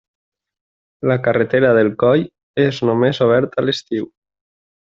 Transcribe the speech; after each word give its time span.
La 1.11 1.17
carretera 1.27 1.69
del 1.79 1.91
coll 2.05 2.25
és 2.67 2.83
només 2.91 3.23
oberta 3.29 3.69
l'estiu. 3.69 4.13